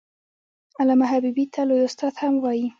[0.79, 2.67] علامه حبيبي ته لوى استاد هم وايي.